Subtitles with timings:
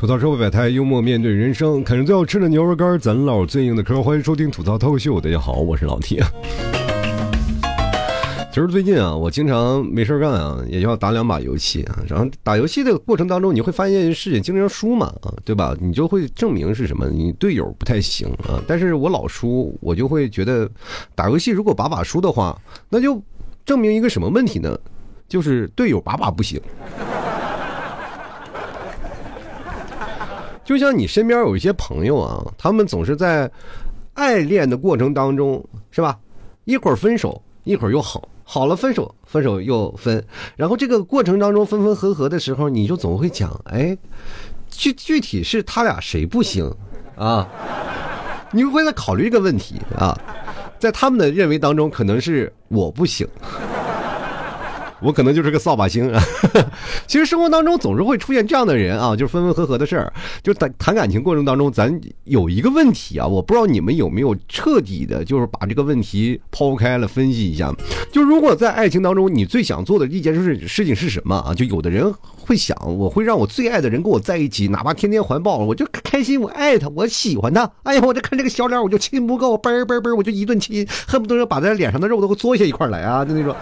[0.00, 4.02] 吐槽社会百态，幽默面对人生，啃着最好吃的牛肉干，咱唠最硬的嗑。
[4.02, 6.18] 欢迎收听吐槽脱口秀，大家好，我是老 T。
[8.50, 11.98] 其实最近啊，我经常没事干啊，也要打两把游戏啊。
[12.08, 15.76] 然后打游戏的过程当中，你会发现事情，经常输嘛啊，对吧？
[15.78, 17.06] 你就会证明是什么？
[17.10, 18.58] 你队友不太行啊。
[18.66, 20.66] 但是我老输，我就会觉得
[21.14, 22.58] 打游戏如果把把输的话，
[22.88, 23.22] 那就
[23.66, 24.74] 证明一个什么问题呢？
[25.28, 26.58] 就是队友把把不行。
[30.70, 33.50] 就像你身边有一些朋友啊，他们总是在
[34.14, 36.16] 爱恋的过程当中，是吧？
[36.64, 43.98] 一会儿分手，一会儿又好，好了分手，分手又分，然后这个过程当中分分合合的时候，你就总会讲，哎，
[44.70, 46.72] 具具体是他俩谁不行
[47.16, 47.48] 啊？
[48.52, 50.16] 你会在考虑一个问题啊，
[50.78, 53.26] 在他们的认为当中，可能是我不行。
[55.02, 56.22] 我可能就是个扫把星啊！
[57.06, 60.12] 其实生活当中总是会出现这样的人啊，就是分分合合的事儿。
[60.42, 67.74] 就谈谈感情过程当中，咱有一个问题啊，我不知道你们有没有彻底的，就是把这个问题抛开了分析一下。
[68.12, 71.54] 就如果在爱情当中，你最想做的一件事事情是什么啊？
[71.54, 77.70] 就有的人会想，我会让我最爱的人跟我在一起，哪怕天天环抱，我就开心，我爱他，我喜欢他。
[77.84, 83.24] 哎呀，我就看这个小脸，我就亲不够，嘣嘣嘣，我就一顿亲，恨不得要把他脸上的肉都给嘬下一块来啊！
[83.24, 83.54] 就那种。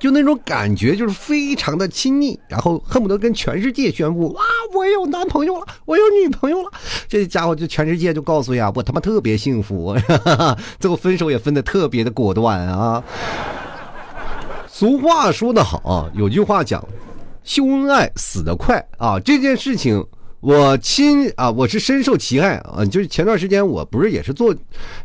[0.00, 4.42] 就那种感觉，就是非常的亲密，然后恨不得跟全世界宣布：哇，
[4.74, 6.70] 我有男朋友了，我有女朋友了。
[7.06, 9.94] 这家伙就全世界就告诉呀，我他妈特别幸福。
[10.80, 13.04] 最后分手也分的特别的果断啊。
[14.66, 16.82] 俗话说得好，有句话讲，
[17.44, 19.20] 秀恩爱死得快啊。
[19.20, 20.04] 这件事情。
[20.40, 22.82] 我亲啊，我是深受其害啊！
[22.82, 24.54] 就是前段时间我不是也是做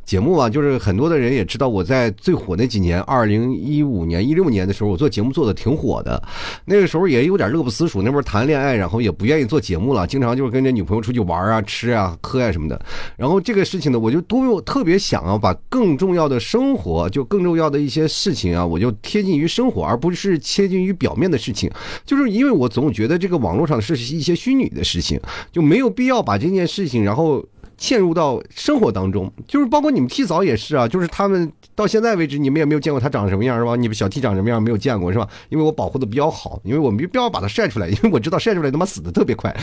[0.05, 6.23] 节目嘛，就是很多的人也知道我在最火那几年，二零一五年、一六年的时候，我做节目做的挺火的。
[6.63, 12.79] 那个时候也有点乐不思蜀，那边谈恋爱，然后也不愿意做节目了，经常就是跟着女朋友出去玩啊、吃啊、喝啊什么的。
[13.17, 21.69] 然后这个事情呢，我就都特别想啊，把更重要的生活，就更重要的一些事情啊，我就贴近于生活，而不是贴近于表面的事情。
[22.05, 25.19] 就是因为我总觉得这个网络上是一些虚拟的事情。
[25.51, 27.43] 就没有必要把这件事情，然后
[27.79, 29.31] 嵌入到生活当中。
[29.47, 33.75] 就是包括你们 T 嫂也是啊，就是他们到现在为止，你们也没有见过他长什么样，是吧？
[33.75, 35.27] 你们小 T 长什么样没有见过，是吧？
[35.49, 39.55] 因为我保护的比较好，因为我没必要把他晒出来，因为我知道晒出来他妈死的特别快。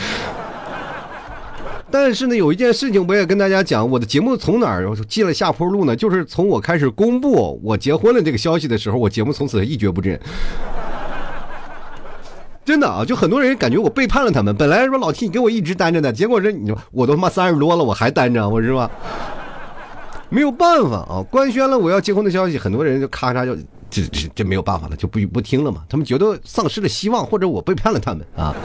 [1.91, 5.95] 但是呢，有一件事情我也跟大家讲，我的节目从哪儿记了下坡路呢？
[5.95, 10.19] 就是从我开始公布我结婚了这个消息的时候，我节目从此一蹶不振。
[12.65, 14.55] 真的啊，就很多人感觉我背叛了他们。
[14.55, 18.89] 本来说老 T 你给我一直单着呢，结果这你我都他妈三十多了，我还单着，我是吧？
[20.29, 23.55] 没有办法啊，官宣了我要结婚的消息，很多人就咔嚓就
[23.89, 25.83] 这这这没有办法了，就不不听了嘛。
[25.87, 28.55] 他们觉得丧失了希望，或者我背叛了他们啊。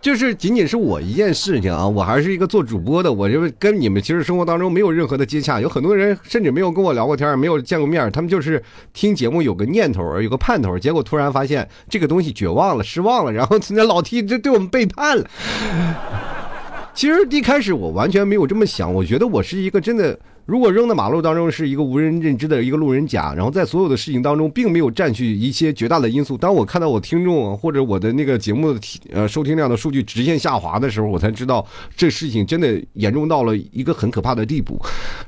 [0.00, 8.62] 就是仅仅是我一件事情啊，我还是一个做主播的，我就跟你们其实生活当中没有任何的接洽，有很多人甚至没有跟我聊过天，没有见过面，他们就是
[8.94, 15.30] 听节目有个念头，有个盼头，结果突然发现这个东西绝望了，失望了，然后那老 T 就对我们背叛了。
[16.94, 20.18] 其实一开始我完全没有这么想，我觉得我是一个真的。
[20.50, 26.36] 如果扔在马路当中是一个无人认知的一个路人甲，然后在所有的事情当中并没有占据一些绝大的因素。
[26.36, 28.80] 当我看到我听众或者我的那个节目的
[29.12, 31.64] 呃收听量的数据直线下滑的时候，我才知道
[31.96, 34.76] 这事情真的严重到了一个很可怕的地步。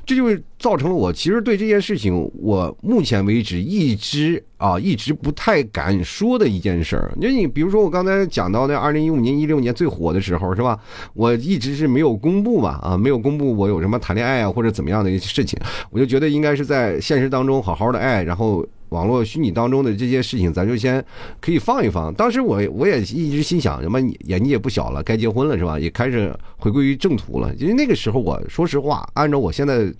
[0.05, 7.13] 这就是造成了我其实对这件事情，我目前为止一直啊一直不太敢说的一件事儿。
[7.21, 10.77] 就你比如说我刚才讲到那二零一五年、一六年最火的时候是吧？
[11.13, 15.12] 我一直是没有公布嘛啊，没有公布我有什么谈恋爱啊或者怎么样的。
[15.17, 15.59] 事情，
[15.89, 21.03] 我就觉得应该是在现实当中好好的爱，然后网络虚拟当中的这些事情，咱就先
[21.41, 22.13] 可以放一放。
[22.13, 25.79] 当时我我也一直心想，什么眼睛也不小了，该结婚了是吧？
[25.79, 27.53] 也开始回归于正途了。
[27.55, 29.91] 因为那个时候，我说实话，按照我现在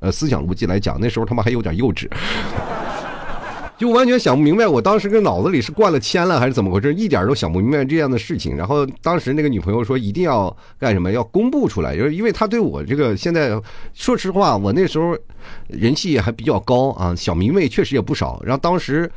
[0.00, 2.08] 呃思想逻辑来讲，那时候他妈还有点幼稚。
[3.84, 8.56] 就完全想不明白，我当时跟脑子里是灌了铅了还是怎么回事，一点都想不明白这样的事情。
[8.56, 13.60] 然后当时那个女朋友说一定要干什么，要公布出来，就是因为她对我这个现在，
[13.92, 15.14] 说实话，我那时候
[15.68, 18.40] 人气还比较高啊，小迷妹确实也不少。
[18.42, 19.10] 然后当时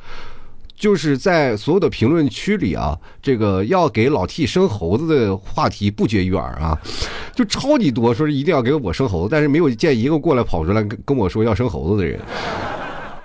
[0.75, 6.77] 就是在所有的评论区里啊，这个要给老 T 生猴子的话题不绝于耳啊，
[7.33, 12.19] 就超级多，说是一定要给我生猴子，但是没有见一个过来跑出来跟跟我说要生猴子的人。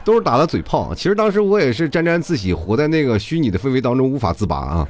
[0.05, 4.89] 都是打了嘴炮，其实当时我也是沾沾自喜，活在那个虚拟的氛围当中无法自拔啊。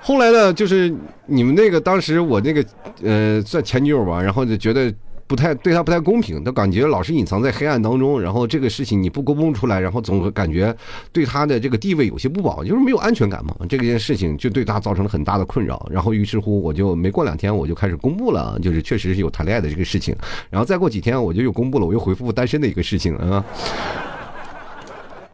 [0.00, 0.94] 后来呢，就是
[1.26, 2.64] 你们那个当时我那个
[3.02, 4.92] 呃算前女友吧，然后就觉得。
[5.24, 10.76] 不太对他不太公平，他感觉老是隐藏在黑暗当中，然后这个事情你不公布出来，然后总感觉
[11.10, 13.56] 对他的这个地位有些不保，就是没有安全感嘛。
[13.66, 15.88] 这件事情就对他造成了很大的困扰。
[15.90, 20.14] 然后于是乎，我就没过两天，我就开始公布了，就是确实是有谈恋爱的这个事情。
[20.50, 23.42] 然后再过几天，我就又公布了，我又回复单身的一个事情啊。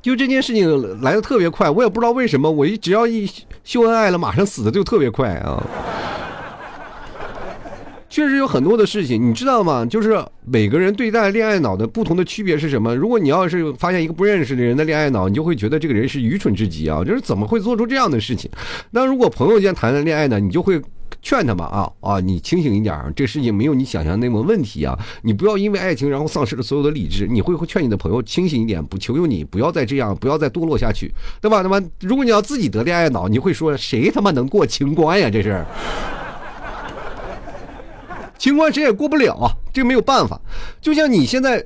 [0.08, 3.30] 就这件事情来的特别快，我也不知道为什么，我一只要一
[3.62, 5.62] 秀恩爱了，马上死的就特别快啊。
[8.08, 9.84] 确实有很多的事情，你知道吗？
[9.84, 12.96] 就是每个人对待恋爱脑的不同的区别是什么？
[12.96, 17.04] 如果你要是发现一个不认识的人的恋爱脑，你就会觉得这个人是愚蠢至极啊！
[17.04, 18.50] 就是怎么会做出这样的事情？
[18.90, 20.80] 那如果朋友间谈的恋爱呢，你就会
[21.20, 24.98] 劝他们啊啊，你清醒一点，这事情没有你想象那么问题啊！
[25.22, 27.26] 你不要因为爱情然后丧失了所有的理智。
[27.26, 31.62] 你会会劝你的朋友清醒一点，不求求你不要再这样，不要再堕落下去，对吧？
[31.62, 35.28] 那么如果你要自己得恋爱脑，你会说谁他妈能过情关呀？
[35.30, 35.64] 这是。
[38.38, 40.40] 情关谁也过不了啊，这个没有办法。
[40.80, 41.64] 就像你现在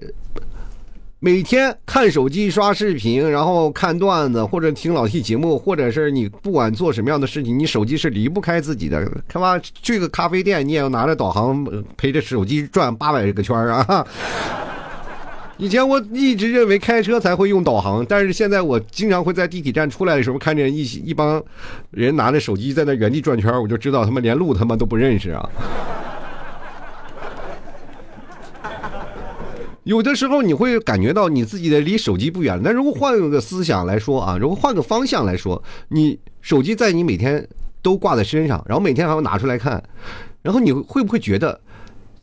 [1.25, 9.09] 每天看手机刷视频，然后看段子，或者听老 T 节目，或者是你不管做什么样的事情，你手机是离不开自己的。
[9.29, 11.65] 他妈去个咖啡店，你也要拿着导航
[11.97, 14.05] 陪着手机转八百个圈啊！
[15.59, 21.41] 以前我一直认为开车才会用导航，但是现在我经常会在地铁站出来的时候，看见一一帮
[21.93, 25.49] 人拿着手机在那原地转圈，我就知道他们连路他妈都不认识啊！
[29.85, 37.47] 有的时候你会感觉到你自己的离手机不远，但如果换个思想来说啊，如果换个方向来说，你手机在你每天
[37.83, 39.83] 都挂在身上，然后每天还要拿出来看，
[40.41, 41.61] 然后你会不会觉得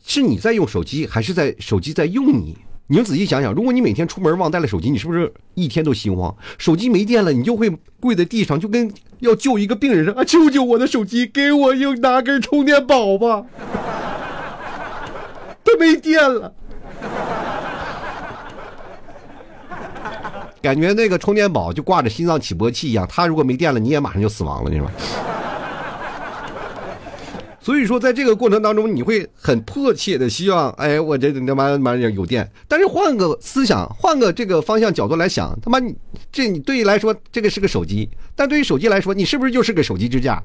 [0.02, 2.56] 是你在用手机，还是在手机在用你？
[2.86, 6.34] 你就仔细想想，如果你每天出门忘带了手机，你是不是一天都心慌？
[6.56, 7.70] 手机没电了，你就会
[8.00, 10.24] 跪在地上，就跟要救一个病人似的啊！
[10.24, 13.44] 救救我的手机，给我用拿根充电宝吧，
[15.62, 16.54] 它没电了。
[20.62, 24.90] 感觉那个充电宝就挂着心脏起搏器一样，它如果没电了，你也马上就死亡了，你说？
[27.62, 32.50] 所以说，在这个过程当中，你会很迫切的希望，哎，我这他妈他妈有电。
[32.66, 35.94] 但是换个思想，换个这个方向角度来想，他妈你
[36.32, 40.42] 这你对于来说，这个是个手机，但对于手机来说，你是不是就是个手机支架？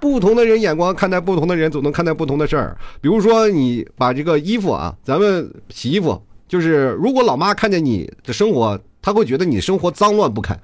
[0.00, 2.76] 不同的人眼光看待不同的人，总能看待不同的事儿。
[3.00, 6.20] 比如说，你把这个衣服啊，咱们洗衣服。
[6.48, 10.58] 就是如果老妈看见你的生活，她会觉得你生活脏乱不堪。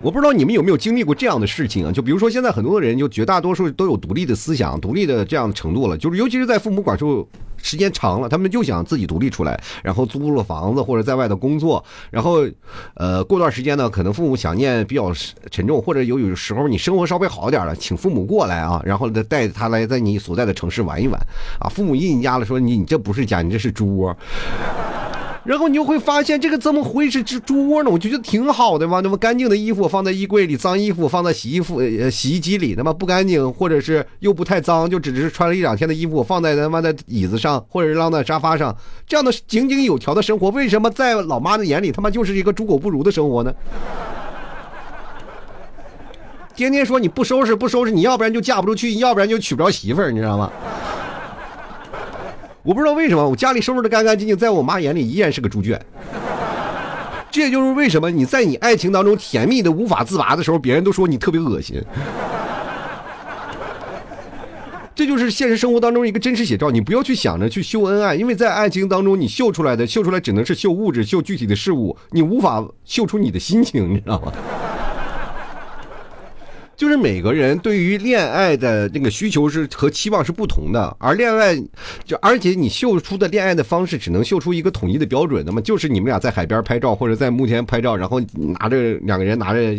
[0.00, 1.90] 我不知道你们有没有经历过这样的事情啊？
[1.90, 5.98] 就比如说现在很多的人，就绝大多数都有独立的思想、独立的这样的程度了。
[5.98, 12.46] 就是尤其是在父母管束时间长了，他们就想自己独立出来，然后租了房子或者在外头工作，然后，
[12.94, 15.12] 呃，过段时间呢，可能父母想念比较
[15.50, 21.20] 沉重，或者有有时候你生活稍微好一点了，请父母过来啊，然后再带他来在你所在的城市玩一玩，
[21.58, 24.16] 啊，父母一进家了，说你你这不是家，你这是猪窝。
[25.48, 27.90] 然后你就会发现这个怎么会是只猪窝呢？
[27.90, 43.50] 我就觉得挺好的嘛，那么干净的衣服放在衣柜里，脏衣服放在洗衣服呃洗衣机里，那么不干净或者是又不太脏，就只是穿了一两天的衣服放在他妈的椅子上，或者是扔在沙发上，这样的井井有条的生活，为什么在老妈的眼里他妈就是一个猪狗不如的生活呢？
[46.54, 50.52] 天天说你不收拾不收拾，你要不然就嫁不出去，要不然就娶不着媳妇儿，你知道吗？
[52.68, 55.80] 我不知道为什么我家里收拾的干干净净，在我妈眼里依然是个猪圈。
[57.30, 61.82] 这也就是为什么你在你爱情当中甜蜜的无法自拔的时候，别人都说你特别恶心。
[64.94, 66.70] 这就是现实生活当中一个真实写照。
[66.70, 74.30] 你不要去想着去秀恩爱，因为在爱情当中，你秀出来的秀出来只能是秀物质、秀具体的事物，你无法秀出你的心情，你知道吗？
[76.78, 81.56] 就是每个人对于恋爱的那个需求是和期望是不同的，而恋爱
[82.04, 89.76] 就而且你秀出的恋爱的方式只能秀出一个统一的标准，那么就是你们俩在海边拍照或者在墓前拍照，然后拿着两个人拿着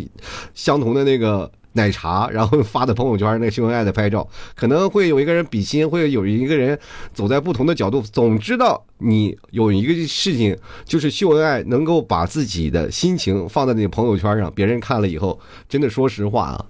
[0.54, 6.78] 相同的那个奶茶，然后发的朋友圈那秀恩爱的拍照，可能会有一个人比心，会有一个人
[7.14, 10.54] 走在不同的角度，总知道你有一个事情
[10.84, 15.40] 就是秀恩爱，能够把自己的心情放在那朋友圈上，别人看了以后，
[15.70, 16.66] 真的说实话啊。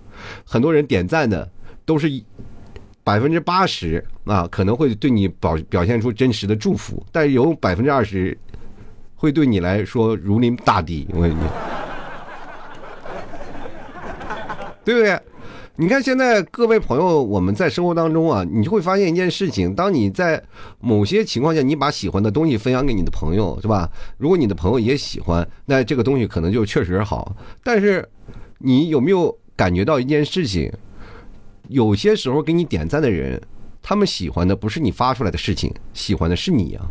[0.45, 1.49] 很多人点赞的
[1.85, 2.09] 都是
[3.03, 8.37] 百分之八十啊，可能会对你表表现出真实的祝福，但是有百分之二十
[9.15, 11.07] 会对你来说如临大敌。
[11.11, 11.35] 我跟你，
[14.85, 15.19] 对不对？
[15.75, 20.43] 你看现在各位朋友，我们在生活当中啊，你就会发现一件事情：当你在
[20.79, 23.89] 某些情况下，你把喜欢的东西分享给你的朋友，是吧？
[24.17, 27.33] 如果你的朋友也喜欢，那这个东西可能就确实好。
[27.63, 28.05] 但是
[28.57, 29.38] 你有没有？
[29.59, 30.71] 感觉到一件事情，
[31.67, 33.37] 有些时候给你点赞的人，
[33.81, 36.87] 他们喜欢的不是你发出来的事情，喜欢的是你啊。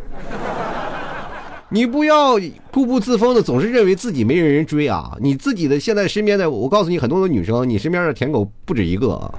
[1.70, 2.38] 你不要
[2.70, 5.16] 固步自封的，总是认为自己没人追啊！
[5.18, 9.32] 你自己的现在身边的，我告诉你，很多的女生，你身边的舔狗不止一个啊。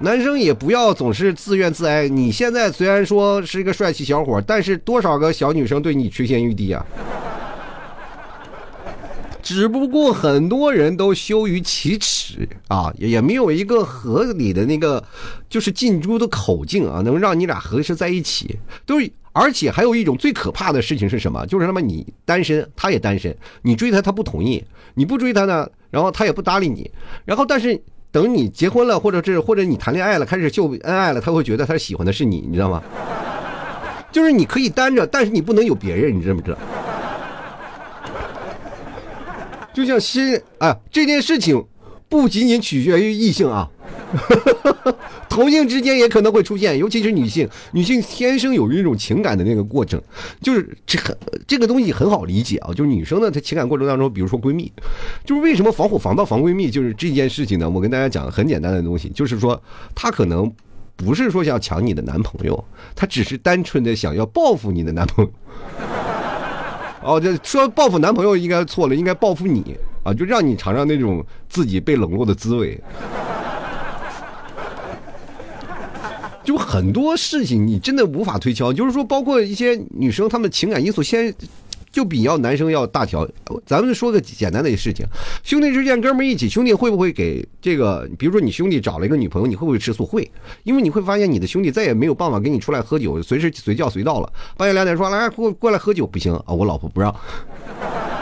[0.00, 2.08] 男生也不要总是自怨自哀。
[2.08, 6.84] 你现在虽然说是一个帅气小伙，但是多少个小女生对你垂涎欲滴啊！
[9.44, 15.04] 只不过很多人都羞于启齿啊，也没有一个合理的那个
[15.50, 18.58] 就是近朱的口径啊，能让你俩合适在一起。
[18.86, 18.94] 都，
[19.32, 21.46] 而且还有一种最可怕的事情是什么？
[21.46, 26.90] 就是他妈你单身，他也单身，你追他他不同意，你不追他呢，然后他也不搭理你，
[27.26, 27.78] 然后但是
[28.10, 32.82] 等你结婚了，或者是或者你谈恋爱了，开始秀恩爱了，他会觉得他喜欢的是你，你知道吗？
[34.10, 36.58] 就是你可以单着，但是你不能有别人，你知不知道？
[39.74, 41.62] 就像心啊，这件事情
[42.08, 43.68] 不仅仅取决于异性啊，
[45.28, 50.00] 同性之间也可能会出现，尤其是女性，女性天生有一种情感的那个过程，
[50.40, 51.16] 就是这很
[51.46, 54.72] 这个东西很好理解啊，就是女生呢，她情感过程当中，比如说闺蜜，
[55.24, 57.68] 就是为什么防火防盗防闺蜜，就是这件事情呢？
[57.68, 59.60] 我跟大家讲很简单的东西，就是说
[59.92, 60.48] 她可能
[60.94, 62.64] 不是说想抢你的男朋友，
[62.94, 65.30] 她只是单纯的想要报复你的男朋友。
[67.04, 70.12] 哦，这说报复男朋友应该错了，应该报复你啊！
[70.14, 72.80] 就让你尝尝那种自己被冷落的滋味。
[76.42, 81.32] 就很多事情你真的无法推敲，就是说，包括一些女生她们情感因素先。
[81.94, 83.24] 就比要男生要大条，
[83.64, 85.06] 咱们说个简单的事情，
[85.44, 88.10] 兄弟之间哥们一起，兄弟会不会给这个？
[88.18, 90.04] 比如说你兄弟找了一个女朋友，你会不会吃醋？
[90.04, 90.28] 会，
[90.64, 94.32] 因为你会发现你的兄弟再也没有办法跟你出来喝酒，随时随叫随到了。
[94.56, 97.14] 半夜两点说来过过来喝酒不行啊，我老婆不让。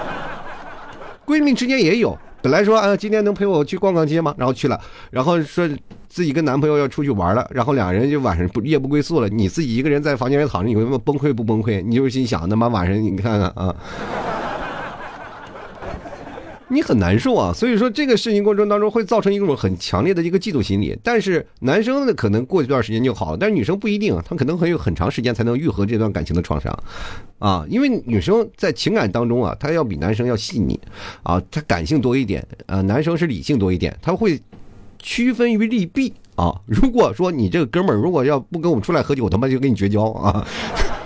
[1.24, 2.18] 闺蜜之间也有。
[2.42, 4.34] 本来说啊，今天能陪我去逛逛街吗？
[4.36, 4.78] 然后去了，
[5.10, 5.68] 然后说
[6.08, 9.28] 自己跟男朋友要出去玩了，然后两人就晚上不夜不归宿了。
[9.28, 11.80] 你自己一个人在房间里躺着，你会崩溃不崩溃？
[11.82, 13.74] 你就心想，他妈晚上你看看啊。
[16.72, 20.98] 你很难受啊，所以说这个事情过程当中会造成一种很强烈的一个嫉妒心理。
[21.02, 26.76] 但是男生呢，可能过一段时间就好了，但是女生不一定，她可能还有很长时间才能愈合这段感情的创伤，
[27.38, 30.80] 啊，因为女生在情感当中啊，她要比男生要细腻，
[31.22, 34.40] 啊，她感性多一点，啊，男生是理性多一点，他会
[34.98, 36.58] 区分于利弊啊。
[36.64, 40.46] 如果说你这个哥们儿如果要不跟我们出来喝酒，我他妈就跟你绝交啊。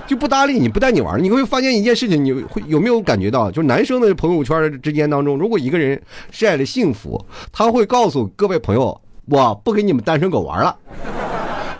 [0.07, 7.21] 就不搭理你，不带你玩你会发现一件事情，你会有没有感觉到，就是男生的朋友圈之间当中，如果一个人晒了幸福，
[7.53, 10.77] 他会告诉各位朋友，我不跟你们单身狗玩了，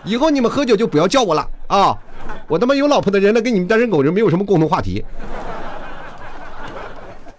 [0.03, 1.97] 以后你们喝酒就不要叫我了啊！
[2.49, 5.03] 我他妈有老婆的人了，跟你们单身狗人没有什么共同话题。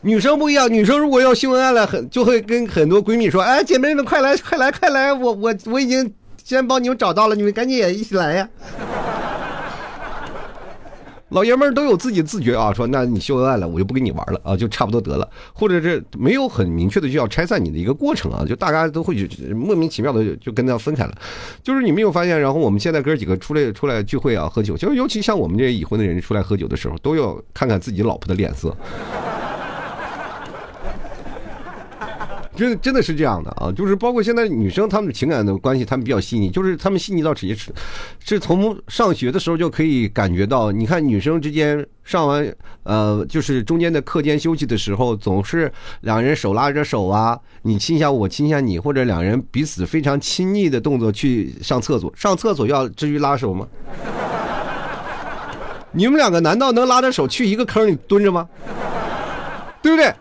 [0.00, 6.10] 女生不一样，女生如果要秀恩爱了，很就会跟很多闺蜜说，哎，姐妹们快来快来快来，我我我已经
[6.42, 8.48] 先帮你们找到了，你们赶紧也一起来呀。
[11.30, 19.14] 老爷们儿都有自己自觉啊，说那你秀恩爱了，我就不跟你玩了啊，就差不多得了，或者是没有很明确的就要拆散你的一个过程啊，就大家都会
[19.54, 21.14] 莫名其妙的就跟他分开了，
[21.62, 28.74] 就是你没有发现，然后我们现在哥几个出来出来聚会啊，喝酒，就尤其像我们这些已婚的人出来喝酒的时候，都要看看自己老婆的脸色。
[32.58, 37.72] 真真的是这样的啊，就是包括现在女生她们的情感的关系，她们比较细腻，就是她们细腻到直接是，
[38.18, 40.72] 是从上学的时候就可以感觉到。
[40.72, 52.12] 你看女生之间上完呃，就是中间的课间休息的时候，总是两人手拉着手啊，你亲一下我亲一下你，或者两人彼此非常亲昵的动作去上厕所。
[52.16, 53.68] 上厕所要至于拉手吗？
[55.92, 58.48] 你们两个难道能拉着手去一个坑里蹲着吗？
[59.80, 60.12] 对不对？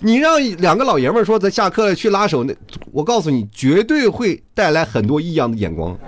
[0.00, 2.54] 你让两个老爷们说咱下课去拉手，那
[2.92, 5.98] 我告诉你，绝对会带来很多异样的眼光，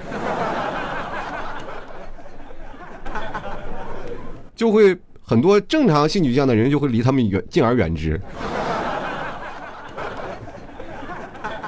[4.55, 8.21] 就会很多正常性取向的人就会离他们远，敬而远之。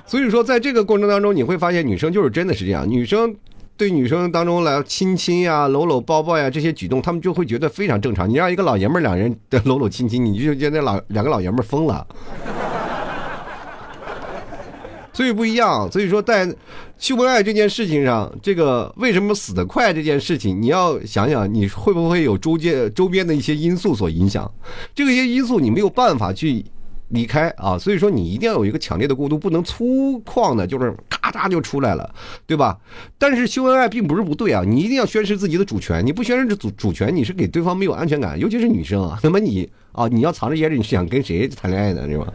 [0.07, 3.35] 所以说，在这个过程当中，你会发现女生就是真的是这样，女生。
[3.83, 8.31] 对女生当中来亲亲呀、搂搂抱抱呀这些举动，他们就会觉得非常正常。
[8.31, 12.07] 你让一个老爷们儿两人的搂搂亲亲，你就觉得老两个老爷们儿疯了。
[15.12, 15.91] 所以不一样。
[15.91, 16.47] 所以说，在
[16.97, 24.49] 秀恩爱这件事情上，这个为什么死得快这件事情，你要想想，你会不会有周边周边的一些因素所影响？
[24.95, 26.65] 这些因素你没有办法去。
[27.12, 32.14] 离开啊，所以说你一定要有一个强烈的过渡，不能粗犷的，就是咔嚓就出来了，
[32.47, 32.78] 对吧？
[33.19, 39.19] 但是秀恩爱并不是不对啊，你一定要宣示自己的主权，你不宣示主主权，你是给对方没有安全感，尤其是女生啊。
[39.23, 42.26] 那么你啊，你要藏着掖着，你是想跟谁谈恋爱呢，是吧？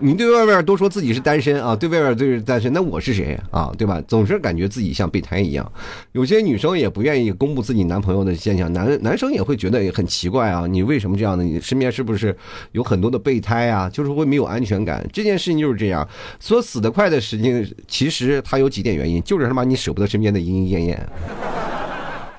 [0.00, 3.72] 你对外面都说自己是单身啊，对外面都是单身，那我是谁啊？
[3.78, 4.02] 对吧？
[4.08, 5.70] 总是感觉自己像备胎一样。
[6.12, 11.44] 有些女生也不愿意公布自己男朋友的现象，男男生也会觉得很奇怪啊，你为什么这样呢？
[11.44, 12.36] 你身边是不是
[12.72, 13.88] 有很多的备胎啊？
[13.88, 15.06] 就是会没有安全感。
[15.12, 16.06] 这件事情就是这样，
[16.40, 21.08] 说死得快的事情，其实它有几点原因，就是他妈你舍不得身边的莺莺燕燕。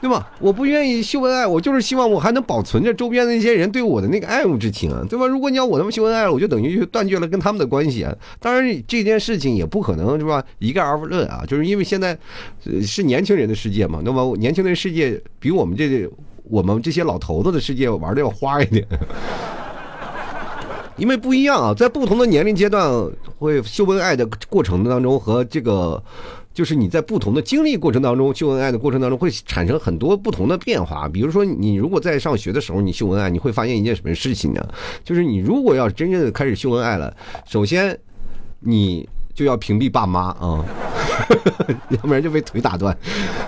[0.06, 0.32] 对吧？
[0.40, 5.26] 我不愿意秀恩爱，我就是希望我还能保存着周边的那些人对我的那个爱慕之情啊，对吧？
[5.26, 8.16] 如果你要我他妈秀恩爱了，我就等于就断绝了跟他们的关系啊。
[8.40, 10.44] 当然，这件事情也不可能是吧？
[10.60, 12.16] 一概而论啊，就是因为现在
[12.84, 14.00] 是年轻人的世界嘛。
[14.06, 16.08] 那么年轻人世界比我们这
[16.44, 18.86] 我们这些老头子的世界玩的要花一点，
[20.98, 22.88] 因为不一样啊，在不同的年龄阶段
[23.40, 26.04] 会秀恩爱的过程当中和这个。
[26.56, 31.08] 就是你在不同的经历过程当中秀恩爱的过程当中会产生很多不同的变化。
[31.10, 34.66] 比如说，你如果在上学的时候你秀恩爱，你会发现一件什么事情呢？
[35.04, 37.14] 就是你如果要真正的开始秀恩爱了，
[37.46, 37.96] 首先
[38.62, 40.64] 你就要屏蔽爸妈啊，
[41.92, 42.98] 要不然就被腿打断。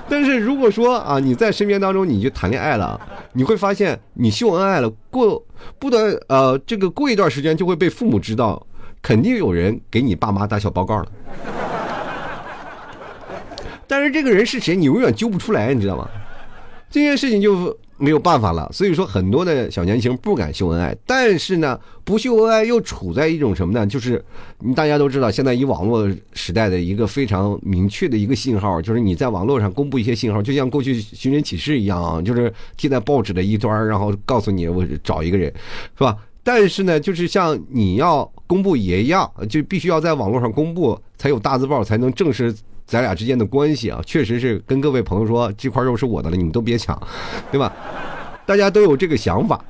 [0.10, 3.00] 但是如果说啊你在身边当中你就谈恋爱了，
[3.32, 5.42] 你会发现你秀恩爱了过
[5.80, 8.62] 不得呃这个过一段时间就会被父母知道，
[9.02, 11.08] 肯定有人给你爸妈打小报告了。
[13.88, 16.10] 但是这个人是谁，你永远揪不出来，你知道吗？
[16.90, 18.70] 这件事情就没有办法了。
[18.72, 23.86] 所以说，很多的小年轻不敢秀恩爱，但是呢，不秀恩爱又处在一种什么呢？
[23.86, 24.24] 就是
[24.74, 35.52] 大家都知道，现在以网络时代的一个非常明确的一个信号，就是你在网络上公布一些信号，就像过去寻人启事一样啊，就是贴在报纸的一端，然后告诉你我找一个人，
[35.98, 36.16] 是吧？
[36.42, 42.56] 但是呢，就是像你要公布也一样，就必须要在网络上公布，才有大字报，才能正式。
[42.88, 46.98] 咱俩之间的关系啊，确实是跟各位朋友说，这块肉是我的了，你们都别抢，
[47.52, 47.72] 对吧？
[48.46, 49.62] 大家都有这个想法，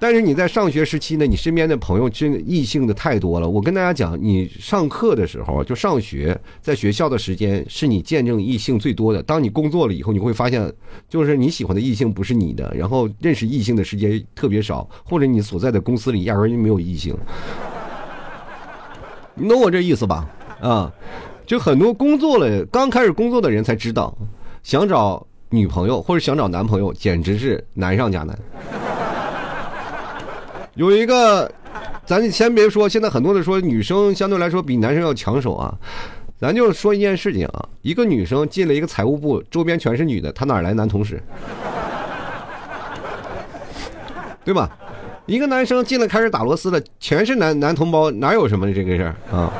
[0.00, 3.48] 但是你在上学时期呢，你身边的朋友真异性的太多了。
[3.48, 9.22] 我跟大家讲，你上课的时候就上学，在学校的时间是你见证异性最多的。
[9.22, 10.68] 当你工作了以后，你会发现，
[11.08, 17.16] 就是你喜欢的异性不是你的，然后认识异性的时间特别少，或者你所在的公司里压根就没有异性。
[19.34, 20.28] 你懂我这意思吧？
[20.60, 20.92] 啊。
[21.46, 24.12] 就很多工作了，刚开始工作的人才知道，
[24.62, 28.36] 想找女朋友或者想找男朋友，简直是难上加难。
[30.74, 31.50] 有一个，
[32.04, 35.72] 咱先别说，现在很多的说女生相对来说比男生要抢手啊，
[36.38, 41.22] 咱就说一件事情啊，一个女生进了一个财务部，周边全是女的，她哪来男同事？
[44.44, 44.68] 对吧？
[45.26, 49.52] 一个男生进了开始打螺丝的，全是男男同胞，哪有什么这个事儿啊？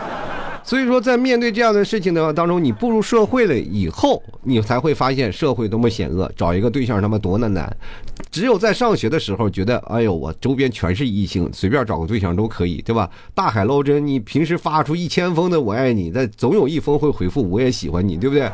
[0.67, 7.75] 所以说，在面对这样的事情的话当中，你步入社会了以后，你才会发现社会多么险恶，找一个对象他妈多难难。
[8.33, 13.09] 只有在上学的时候，觉得哎呦，我周边全是异性，随便找个对象都可以，对吧？
[13.33, 18.51] 大海捞针，你平时发出一千封的我爱你，但总有一封会回复我也喜欢你，对不对？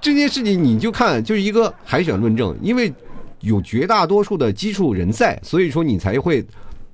[0.00, 2.90] 这件事情你就看，就是一个海选论证，因为
[3.40, 6.42] 有绝大多数的基础人在，所以说你才会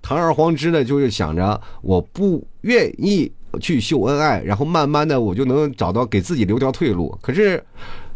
[0.03, 3.31] 堂而皇之的，就是想着我不愿意。
[3.61, 7.17] 去秀恩爱，然后慢慢的我就能找到给自己留条退路。
[7.21, 7.63] 可是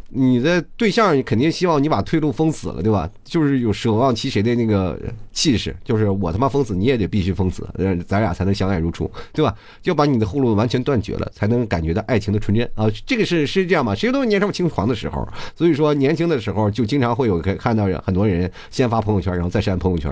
[0.09, 3.11] 你的对象肯定希望你把退路封死了，对吧？
[3.25, 4.97] 就是有舍望其谁的那个
[5.33, 7.69] 气势，就是我他妈封死你也得必须封死，
[8.07, 9.53] 咱俩才能相爱如初，对吧？
[9.83, 12.87] 就把你的后路完全断绝了，才能感觉到爱情的纯真啊！
[13.05, 13.97] 这个是是这样嘛？
[13.97, 20.11] 谁都年少轻狂的时候，所以说年轻的时候就经常会有看到很多人先发朋友圈，然后再删朋友圈。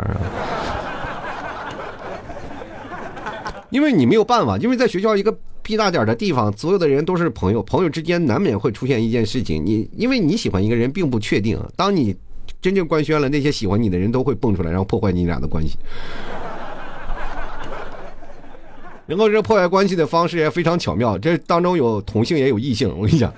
[3.74, 9.66] 因为你没有办法，因为在学校一个屁大点的地方，所有的人都是朋友，朋友之间难免会出现一件事情。
[9.66, 12.14] 你因为你喜欢一个人并不确定，当你
[12.62, 15.76] 真正官宣了，那些喜欢你的人都会蹦出来，然后破坏你俩的关系。
[19.06, 23.34] 然后这破坏关系的方式也非常巧妙，这当中有同性也有异性，我跟你讲。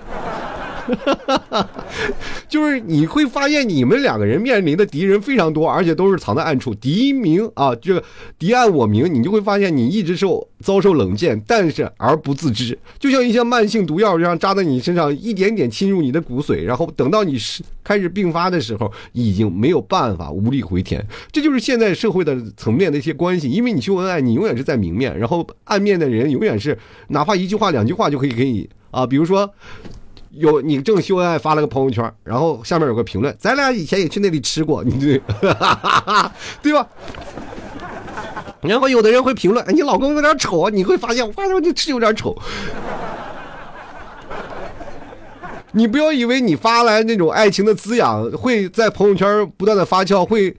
[2.47, 6.73] 就是你会发现，你们两个人面临的敌人非常多，而且都是藏在暗处。
[6.75, 8.03] 敌明啊，这个
[8.39, 21.05] 敌暗我明，你就会发现你一直受遭受冷箭，但是而不自知，就像一些慢性毒药一样扎在你身上，一点点侵入你的骨髓，然后等到你是开始病发的时候，已经没有办法无力回天。
[21.31, 26.77] 这就是现在社会的层面的一些关系，因为你秀恩爱，你永远是在明面，然后暗面的人永远是
[27.09, 29.49] 哪怕一句话、两句话就可以给你啊，比如说。
[30.37, 35.21] 有你正秀恩爱发了个朋友圈，然后下面有个评论，咱俩以前也去那里吃过，你对，
[36.61, 36.87] 对吧？
[38.61, 42.35] 然后有的人会评论，哎，你老公有点丑啊，你会发现，我发现你吃有点丑。
[45.73, 50.55] 你不要以为你发来那种爱情的滋养会在朋友圈不断的发酵，会，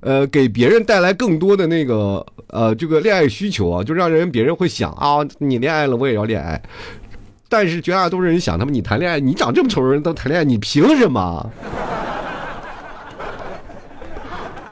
[0.00, 6.60] 呃，给别人带来更多的那个呃这个恋爱需求啊，就让人别人会想啊，你恋爱了，我也要恋爱。
[7.48, 11.50] 但是绝大多数人想，他们你谈恋爱，你长这么丑人都谈恋爱，你凭什么？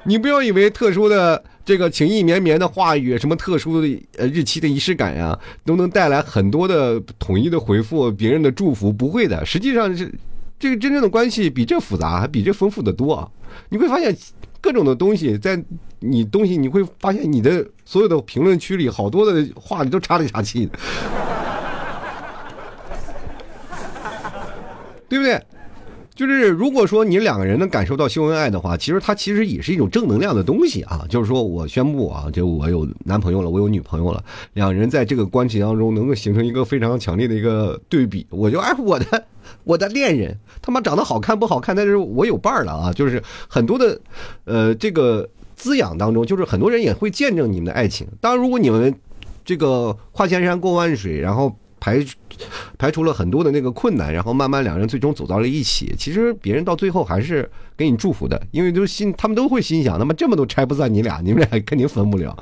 [0.04, 9.44] 你不要以为特殊的这个情意绵绵的话语，什么特殊的呃日期的仪式感呀，都能带来很多的统一的回复，别人的祝福，不会的。
[9.44, 10.12] 实际上是
[10.60, 13.28] 这个真正的关系比这复杂，还比这丰富的多。
[13.68, 14.16] 你会发现
[14.60, 15.60] 各种的东西，在
[15.98, 20.78] 你东西，你会发现你的所有的评论区里，好多的话你都插里插气的。
[25.08, 25.40] 对不对？
[26.14, 31.04] 就是如果说你两个人能感受到秀恩爱的话，其实它其实也是一种正能量的东西啊。
[31.10, 38.26] 就是说我宣布啊，就我有男朋友了，我有女朋友了，两人在这个关系当中能够形成一个非常强烈的一个对比。
[38.30, 39.24] 我就哎，我的
[39.64, 42.90] 我的恋人他妈长得好看不好看，但是我有伴儿了啊。
[42.90, 44.00] 就是很多的
[44.44, 48.06] 呃这个滋养当中，就是很多人也会见证你们的爱情。
[48.22, 48.94] 当然，如果你们
[49.44, 51.54] 这个跨千山过万水，然后。
[51.86, 52.04] 排
[52.76, 55.94] 排除了很多的那个困难，然后慢慢两人最终走到了一起。
[55.96, 62.36] 其实别人到最后还是给你祝福的，因为都心他们都会心想，他妈这么多拆不散你俩，你们俩肯定分不了。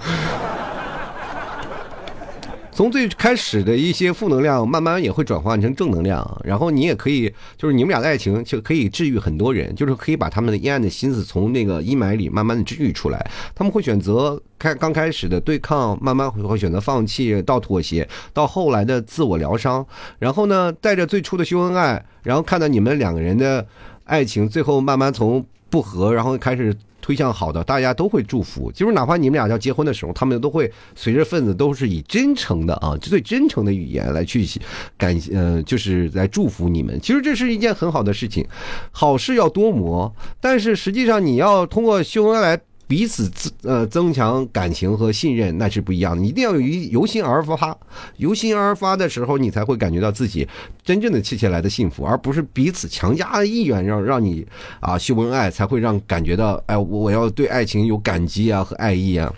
[2.74, 13.30] 从最开始的一些负能量，慢慢也会转换成正能量，然后你也可以，就是你们俩的爱情就可以治愈很多人，就是可以把他们的阴暗的心思从那个阴霾里慢慢的治愈出来。
[13.54, 19.86] 他们会选择开刚开始的对抗，慢慢会会选择放弃，到妥协，到后来的自我疗伤，
[20.18, 23.64] 然后呢，带着最初的秀恩爱，然后看到你们两个人的
[24.02, 26.76] 爱情最后慢慢从不和，然后开始。
[27.04, 28.72] 推向好的，大家都会祝福。
[28.72, 34.46] 就是哪怕你们俩要结婚的时候，他们都会随着份子，都是以真诚的啊，最真诚的语言来去
[34.96, 36.98] 感谢，呃，就是来祝福你们。
[37.02, 38.46] 其实这是一件很好的事情，
[38.90, 40.10] 好事要多磨。
[40.40, 42.58] 但是实际上，你要通过秀恩来。
[42.94, 46.24] 彼此增呃增强感情和信任，那是不一样的。
[46.24, 46.60] 一定要由
[47.00, 47.76] 由心而发，
[48.18, 50.46] 由心而发的时候，你才会感觉到自己
[50.84, 54.46] 真正的切切来的幸福，而不是彼此强加的意愿，让让你
[54.78, 59.34] 啊秀恩爱，才会让感觉到哎，我要对爱情有感激啊和爱意啊。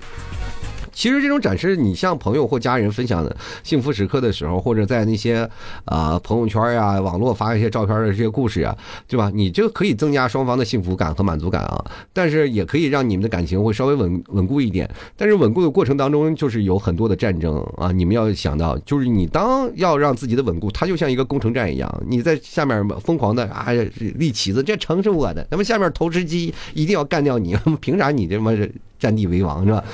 [0.97, 5.47] 其实这种展示，你向朋友或家人分享的幸福时刻的时候，或者在那些
[5.85, 8.75] 啊朋友圈呀、网络发一些照片的这些故事呀，
[9.07, 9.31] 对吧？
[9.35, 11.85] 你就可以增加双方的幸福感和满足感啊。
[12.15, 14.89] 但是也可以让你们的感情会稍微稳稳固一点。
[15.19, 17.93] 但是稳固的过程当中，就是有很多的战争啊。
[17.93, 23.67] 你们要想到，就是你当要让自己的稳固，它就像一个攻城战一样，你在下面疯狂的啊
[24.15, 25.47] 立旗子，这城是我的。
[25.51, 28.57] 那么下面投石机一定要干掉你， 凭啥你这么
[28.99, 29.85] 占地为王是吧？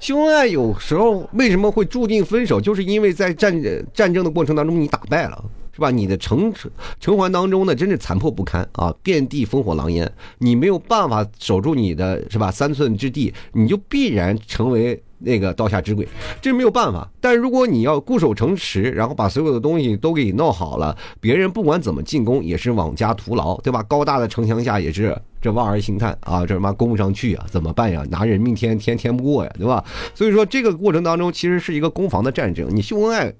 [0.00, 2.58] 秀恩爱有时候为什么会注定分手？
[2.58, 3.54] 就是因为在战
[3.92, 5.90] 战争的过程当中，你打败了，是吧？
[5.90, 6.50] 你的城
[6.98, 12.50] 城环当中呢，真是残破不堪啊，遍地烽火狼烟，你没有办法守住你的是吧？
[12.50, 15.02] 三寸之地，你就必然成为。
[15.20, 16.06] 那个刀下之鬼，
[16.40, 17.08] 这没有办法。
[17.20, 23.82] 但如果你要固守城池，然后把所有的东西都给弄好了，别人不管怎么进攻，也是枉家徒劳，对吧？
[23.84, 28.04] 高大的城墙下也是这望而兴叹啊，这他妈攻不上去啊，怎么办呀？
[28.10, 29.84] 拿人命天天天不过呀，对吧？
[30.14, 32.66] 所以说这个过程当中其实是一个攻防的战争。
[32.70, 33.32] 你秀恩爱，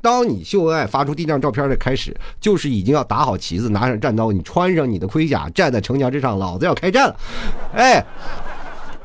[0.00, 7.16] 当你秀恩爱发出第一张照片的开始，就是已经要打好旗子，拿上战刀，你穿上你的盔甲，站在城墙之上，老子要开战了，
[7.72, 8.04] 哎，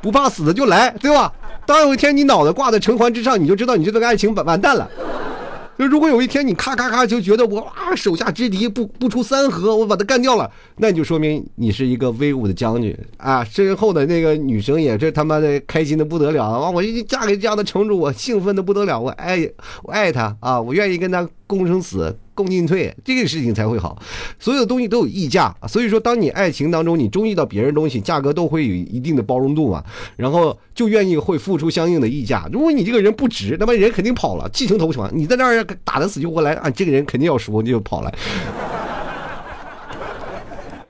[0.02, 1.34] 不怕死的就来，对吧？
[1.70, 4.90] 当有一天你脑袋挂在城环之上，你就知道你这段爱情完完蛋了。
[5.78, 13.44] 如果有一天你咔咔咔就觉得我啊手下之敌不不出三合，我把他干掉了，那你就说明你是一个威武的将军啊！
[13.44, 16.72] 身后的那个女生也是他妈的开心的不得了啊！
[16.72, 19.48] 我嫁给这样的城主，我兴奋的不得了，我爱
[19.84, 20.60] 我爱他啊！
[20.60, 22.18] 我愿意跟他共生死。
[22.40, 24.02] 共进退，这个事情才会好。
[24.40, 29.84] 所有东西都有溢价，所以说，当你爱情当中你中意到别人东西，价格都会有一定的包容度嘛，
[30.16, 32.48] 然后就愿意会付出相应的溢价。
[32.54, 35.10] 如果你这个人不值，那么人肯定跑了，寄情投降。
[35.14, 38.14] 你在那儿打的死去活来啊，这个人肯定要输，你就跑了，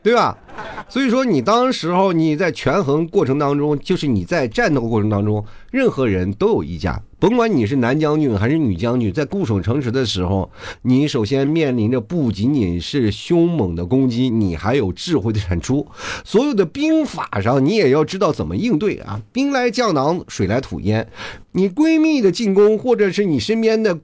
[0.02, 0.38] 对吧？
[0.88, 7.02] 所以说，你当时候你在权衡过程当中，就是你在战斗过程当中，任何人都有溢价。
[7.20, 10.50] 甭管你是男将军还是女将军，在固守城池的时候，
[10.84, 15.86] 你首先面临着不仅仅是凶猛的攻击，你还有智慧的产出。
[16.24, 19.22] 所有的兵法上，你也要知道怎么应对啊！
[19.34, 21.06] 兵来将挡，水来土掩。
[21.52, 24.00] 你闺蜜的进攻，或者是你身边的，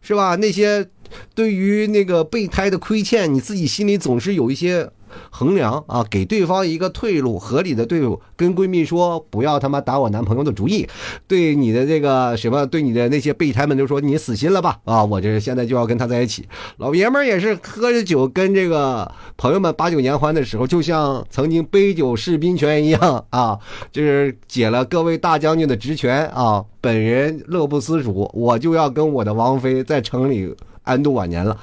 [0.00, 0.36] 是吧？
[0.36, 0.86] 那些
[1.34, 4.88] 对于那个备胎的亏欠，你自己心里总是有一些。
[5.30, 8.20] 衡量啊，给对方一个退路，合理的退路。
[8.36, 10.86] 跟闺蜜说不要他妈打我男朋友的主意，
[11.28, 15.04] 对你的这个什么，对你的那些备胎们就说你死心了吧啊！
[15.04, 16.46] 我这现在就要跟他在一起。
[16.78, 23.58] 老爷们儿也是喝着酒跟这个朋友们把酒言欢的时候，就像曾经杯酒释兵权一样啊，
[23.92, 26.64] 就是解了各位大将军的职权啊。
[26.80, 31.56] 本人乐不思蜀，我就要跟我的王妃在城里安度晚年了。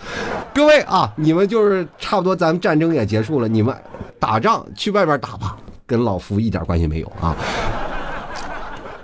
[0.53, 3.73] 各位啊，你们就是差不多，咱们战争也结束了，你们
[4.19, 5.57] 打仗去外边打吧，
[5.87, 7.35] 跟老夫一点关系没有啊。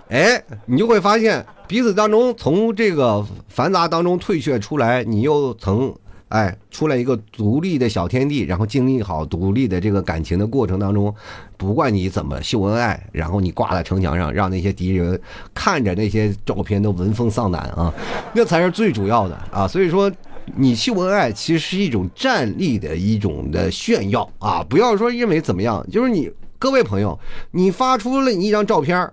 [0.10, 5.94] 哎，你就会发现彼此当中从这个繁杂当中退却出来，你又曾。
[6.30, 11.14] 哎，出来一个独立的小天地，然后经历好独立的这个感情的过程当中，
[11.56, 15.20] 不管你怎么秀恩爱，然后你挂在城墙上，让那些敌人
[15.54, 17.94] 看着那些照片都闻风丧胆啊，
[18.36, 19.68] 那才是最主要的啊。
[19.68, 20.12] 所以说，
[20.56, 26.30] 你秀恩爱其实是一种战力的一种的炫耀啊，不要说认为怎么样，就是你。
[26.60, 27.18] 各位朋友，
[27.52, 29.08] 你发出了一张照片，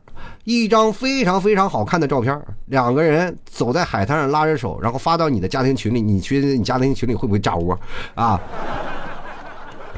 [0.44, 7.78] 一张非常非常好看的照片，两个人走在海滩上拉着手，然后发到你的家庭群里，你觉得你家庭群里会不会炸窝
[8.14, 8.40] 啊？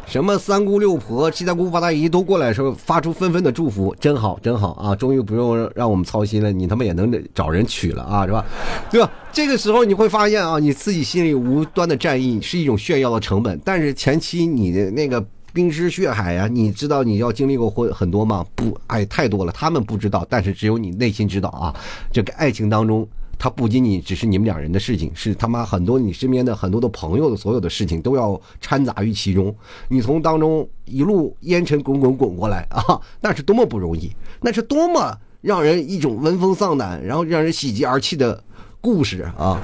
[0.07, 4.95] 什么三姑六婆、七大姑八大姨都过来时候，发出纷纷的祝福，真好，真好啊！
[4.95, 8.45] 终于不用让我们操心了，你他妈也能找人娶了啊，是吧？
[8.91, 9.09] 对吧？
[9.33, 15.25] 这个时候你会发现啊，你自己心里无端的战役是一种炫耀的成本，但是前期你的那个。
[15.57, 18.45] 冰尸血海呀，你知道你要经历过或很多吗？
[18.55, 19.51] 不，哎，太多了。
[19.53, 21.75] 他们不知道，但是只有你内心知道啊。
[22.13, 29.57] 这个爱情当中，它不仅仅只是你们两人的事情，是他妈很多你身边的很多的朋友的所有的事情都要掺杂于其中。
[29.89, 38.45] 你从当中一路烟尘滚滚滚过来啊，那是多么不容易，那是多么让人一种闻风丧胆，然后让人喜极而泣的
[38.83, 39.59] 故事啊。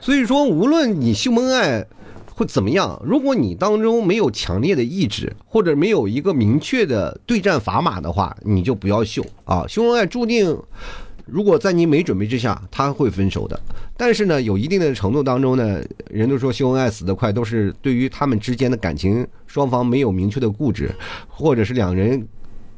[0.00, 1.86] 所以说，无论你秀恩爱。
[2.42, 3.00] 会怎么样？
[3.04, 9.64] 如果你当中没有强烈的意志，或者没有一个明确的对战砝码的话，你就不要秀啊！
[9.68, 10.58] 秀恩爱注定，
[11.24, 13.58] 如果在你没准备之下，他会分手的。
[13.96, 20.90] 但是呢，有一定的程度当中呢，人都说秀恩爱死得快，都是对于他们之间的感情，双方没有明确的固执，
[21.28, 22.26] 或者是两人。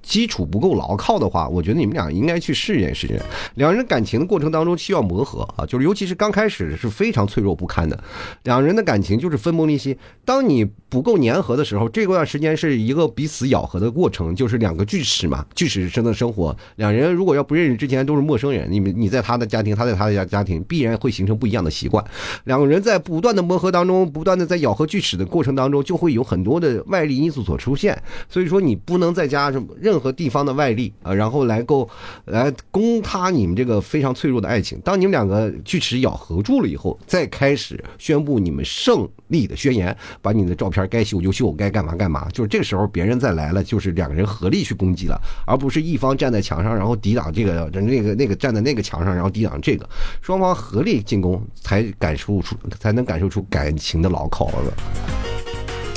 [0.04, 3.20] 基础不够牢靠的话，我觉得你们俩应该去试验试验。
[3.54, 7.98] 两人感情的过程当中需要磨合啊，就是尤其是刚开始是非常脆弱不堪的，
[8.44, 9.96] 两人的感情就是分崩离析。
[10.24, 16.54] 当你不够粘合的时候，这段时间是一个彼此咬合的过程，就是两个锯齿嘛，锯齿生的生活。
[16.76, 22.04] 两人如果要不认识之前都是陌生人，你们你在他的家庭，他在他的家家庭，必然会形成不一样的习惯。
[22.44, 28.00] 两个人在不断的磨合当中，不断的在咬合锯齿的过程当中，就会有很多的外力因素所出现。
[28.28, 29.93] 所以说，你不能再加什么任。
[29.94, 31.88] 任何地方的外力啊，然后来够
[32.24, 34.76] 来攻塌你们这个非常脆弱的爱情。
[34.80, 42.28] 当你们两个锯齿咬合住了以后，再开始宣布你们胜利的宣言，把你的照片该秀就秀，该干嘛干嘛。
[42.30, 49.88] 就是这个时候，别人再来了，就是两个人合力去攻击了，而不是一方站在墙上，然后抵挡这个那个那个站在那个墙上，然后抵挡这个。
[50.20, 55.33] 双方合力进攻，才感受出才能感受出感情的牢靠了。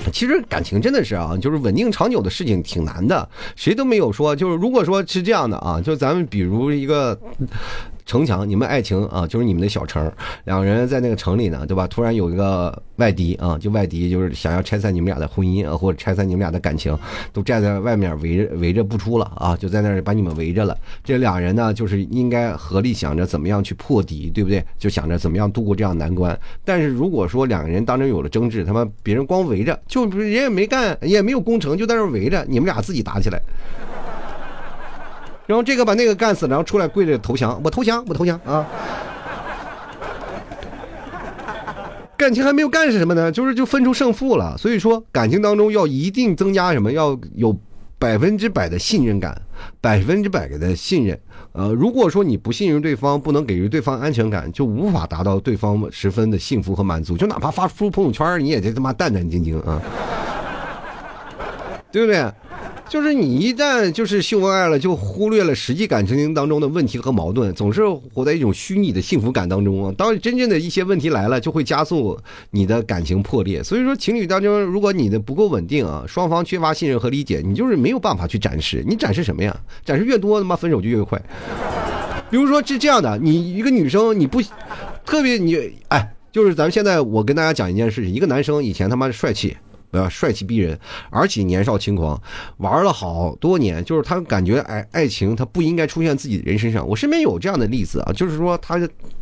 [0.14, 7.20] 其实感情真的是啊，就是稳定长久的事情挺难的，谁都没有说，就是如果说是这样的啊，就咱们比如一个。
[8.08, 10.12] 城墙，你们爱情啊，就是你们的小城，
[10.46, 11.86] 两个人在那个城里呢，对吧？
[11.88, 16.98] 突然有一个外敌啊，就外敌就是想要拆散你们俩的婚姻啊，或者拆散你们俩的感情，
[17.34, 20.76] 都站在外面围着围着不出了啊，就在那儿把你们围着了。
[21.04, 24.64] 这两人呢，就是应该合力想着怎么样去破敌，对不对？
[24.80, 26.40] 就想着怎么样度过这样难关。
[26.64, 33.42] 但是如果说两个人当中有了争执，他妈别人光围着，就人也没干，也没有攻城，就在那围着，你们俩自己打起来。
[35.48, 38.68] 然后这个把那个干死，然后出来跪着投降，我投降，我投降啊！
[42.18, 43.32] 感情还没有干是什么呢？
[43.32, 44.58] 就是就分出胜负了。
[44.58, 46.92] 所以说感情当中要一定增加什么？
[46.92, 47.58] 要有
[47.98, 49.40] 百分之百的信任感，
[49.80, 51.18] 百分之百的信任。
[51.54, 57.16] 呃，如果说你不信任对方，不能给予对方安全感，就无法达到对方十分的幸福和满足。
[57.16, 59.82] 就哪怕发出朋友圈，你也得他妈战战兢兢啊，
[61.92, 62.30] 对不对？
[62.90, 67.82] 就是你一旦就是秀恩爱了，就忽略了实际感情当中的问题和矛盾，总是
[68.14, 69.94] 活在一种虚拟的幸福感当中啊。
[69.98, 72.18] 当真正的一些问题来了，就会加速
[72.50, 73.62] 你的感情破裂。
[73.62, 78.84] 所以说，情侣当中，如果你的不够稳定啊，双方缺乏信任和理解，你就是没有办法去展示。
[78.88, 79.56] 你展示什么呀？
[79.84, 81.22] 展示越多，他妈分手就越快。
[82.32, 84.42] 比如说是这样的，你一个女生，你不
[85.06, 89.58] 特别你哎，就是咱们现在我跟大家讲一件事情，一个男生以前他妈帅气。
[89.92, 90.78] 呃，帅气逼人，
[91.10, 92.22] 而且年少轻狂，
[92.58, 96.88] 玩了好多年，就是他感觉爱爱情他不应该出现自己人身上。
[96.88, 98.78] 我身边有这样的例子啊，就是说他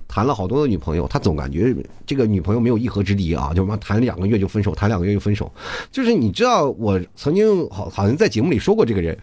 [0.08, 1.76] 谈了好多的女朋友，他总感觉
[2.06, 5.52] 这个女朋友没有一合之敌啊，就妈谈两个月就分手，谈两个月就分手。
[5.92, 9.18] 就是你知道，我曾经好好像在节目里说过这个人，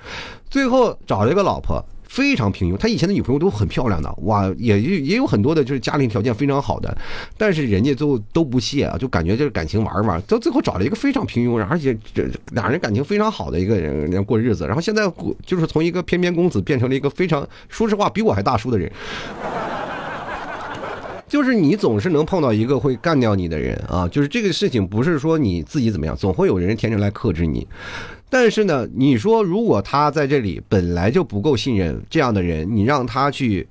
[0.49, 1.85] 最后找了一个老婆。
[2.13, 6.95] 非常平庸，他以前的女朋友都很漂亮的，哇，也也有很多的，就是家庭条件非常好的，
[7.39, 15.11] 但是人家都都不屑啊，就感觉就是感情玩玩，到最后找了一个非常平庸，而且这俩人感情非常好的一个人过日子，然后现在
[15.47, 18.93] 就是从一个翩翩公子变成了一个非常，说实话比我还大叔的人，
[21.27, 27.67] 就是你总是能碰到一个会干掉你的人啊，就是这个事情不是说你自己怎么样，总会有人天生来克制你。
[28.33, 33.69] 但是呢，你说如果他在这里本来就不够信任这样的人，你让他去，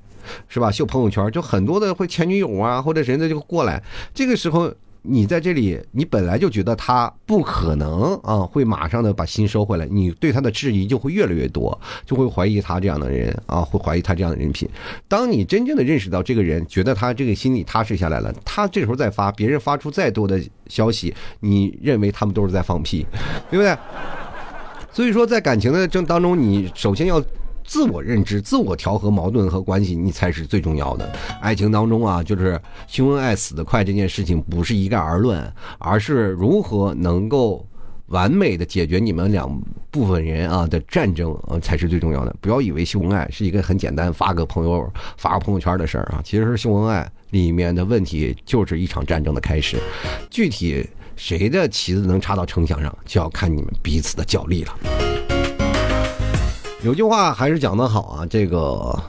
[0.47, 0.69] 是吧？
[0.69, 3.81] 秀朋友圈，就很多的会前女友啊，或者人家就过来。
[4.13, 4.71] 这个时候
[5.01, 14.69] 你在这里，你本来就觉得他不可能啊，会马上的把心收回来，你对他的质疑就会越来越多，就会怀疑他这样的人啊，会怀疑他这样的人品。
[15.07, 23.03] 当你真正的认识到这个人，觉得他这个心里踏实下来了，他这时候再发，别人发出再多的消息，你认为他们都是在放屁，
[23.49, 23.75] 对不对？
[24.93, 27.23] 所以说，在感情的正当中，你首先要
[27.63, 31.09] 自我认知、自我调和矛盾和关系，你才是最重要的。
[31.41, 37.65] 爱情当中啊，就是秀恩爱死得快这件事情，不是一概而论，而是如何能够
[38.07, 39.49] 完美的解决你们两
[39.89, 42.35] 部分人啊的战争，才是最重要的。
[42.41, 49.77] 不要以为秀恩爱是一个很简单发个朋友、发个朋友圈的事儿啊，其实秀恩爱里面的问题就是一场战争的开始，
[50.29, 50.85] 具体。
[51.23, 54.75] 谁的旗子能插到城墙上，就要看你们彼此的脚力了。
[56.83, 58.99] 有句话还是讲得好啊，这个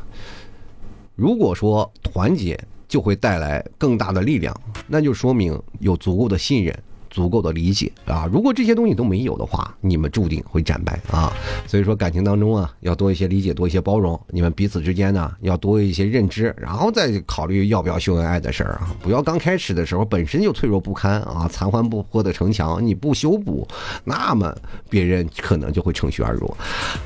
[1.17, 4.55] 如果说团结就会带来更大的力量，
[4.87, 6.79] 那就说明有足够的信任。
[7.13, 8.27] 足够的理解啊！
[8.33, 11.31] 如果这些东西都没有的话，你们注定会战败啊！
[11.67, 18.97] 所以说感情当中啊，要多一些理解，多一些包容，你们彼此之间呢要多一些认知，然后再考虑要不要秀恩爱的事儿啊！
[19.03, 23.69] 不要刚开始的时候本身就脆弱不堪啊，残垣不破的城墙你不修补，
[24.05, 24.57] 那么
[24.89, 26.53] 别人可能就会乘虚而入。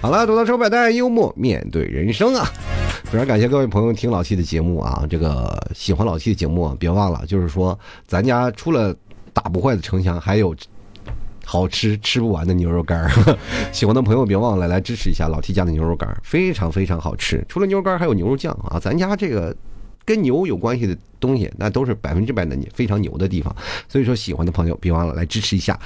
[0.01, 2.47] 好了，吐槽说百态，幽默面对人生啊！
[3.05, 5.05] 非常感谢各位朋友听老七的节目啊！
[5.11, 8.95] 这个喜欢老七的节目，别忘了，就是说咱家出了。
[9.37, 10.57] 打不坏的城墙，还有
[11.45, 13.11] 好吃吃不完的牛肉干儿。
[13.71, 17.45] 喜欢的朋友别忘了来支持一下老 T 家的牛肉干儿，非常非常好吃。
[17.47, 18.81] 除了牛肉干儿，还有牛肉酱啊！
[18.81, 19.55] 咱家这个
[20.07, 23.55] 跟牛有关系的东西，那都是百分之百的你非常牛的地方。
[23.89, 25.79] 所以说，喜欢的朋友别忘了来支持一下。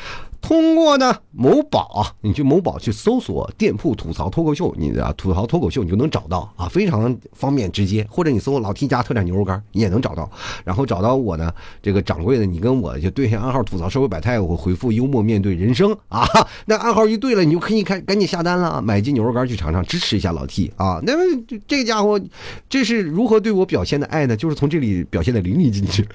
[0.43, 8.07] 通过呢某宝，你去某宝去搜索店铺吐槽脱口秀，你的吐槽脱口秀你就能找到啊，非常方便直接。
[8.11, 10.31] 或者你搜老 T 家特产牛肉干，你也能找到。
[10.65, 16.27] 然后找到我呢，这个掌柜的，你跟我就对暗号，吐槽社会百态，我回复幽默面对人生啊。
[16.65, 20.99] 那暗号一对了，你就可以开赶紧下单了，买斤牛肉干去尝尝，支持一下老 T 啊。
[21.03, 22.19] 那么这家伙，
[22.67, 24.35] 这是如何对我表现的爱呢？
[24.35, 26.07] 就是从这里表现的淋漓尽致。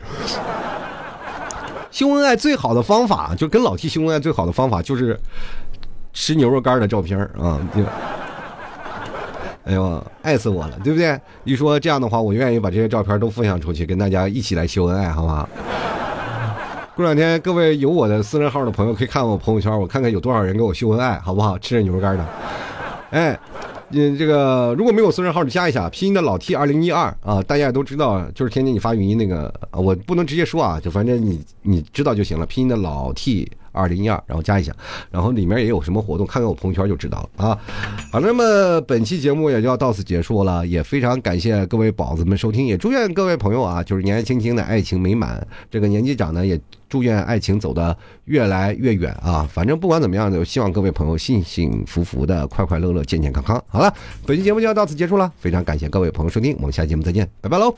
[1.91, 5.17] 秀恩爱最好的方法，就跟老 T 秀恩爱最好的方法就是
[6.11, 7.57] 吃牛肉干的照片啊！
[7.73, 7.81] 就，
[9.63, 11.17] 哎呦，爱死我了，对不对？
[11.45, 15.47] 一说这样的话，我愿意把这些照片都分享出去，跟大家一起来秀恩爱，好不好？
[16.95, 21.57] 过两天各位有我的私人号的朋友可以看我朋友圈，我看看有多少人给我秀恩爱，好不好？
[21.59, 22.25] 吃着牛肉干的，
[23.11, 23.39] 哎。
[23.89, 32.45] 你，这个如果没有私人号，你加一下拼音的老 T 二零一二啊，大家也都知道，就是天天你发语音那个，我不能直接说啊，就反正你你知道就行了。
[32.45, 34.73] 拼音的老 T 二零一二，然后加一下，
[35.11, 37.59] 然后里面也有什么活动，看看我朋友圈就知道了啊。
[38.11, 46.59] 好，那么本期节目也就要到此结束了，也非常感谢各位宝子们收听，也祝愿各位朋友啊，就是年年轻轻的爱情美满，这个年纪长呢也。
[46.87, 49.45] 祝愿爱情走得越来越远啊！
[49.51, 53.61] 反正不管怎么样就，希望各位朋友幸幸福福的、快快乐乐、健健康康。
[53.67, 53.93] 好了，
[54.25, 57.75] 本期节目就要到此结束了，非常感谢各位朋友收听，我们下期节目再见，拜拜喽。